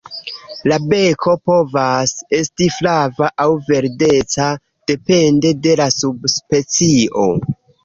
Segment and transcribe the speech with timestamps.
[0.71, 4.49] La beko povas esti flava aŭ verdeca
[4.95, 7.31] depende de la subspecio.